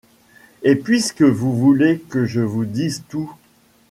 Et 0.63 0.75
puisque 0.77 1.21
vous 1.21 1.55
voulez 1.55 1.99
que 1.99 2.25
je 2.25 2.41
vous 2.41 2.65
dise 2.65 3.03
tout 3.07 3.31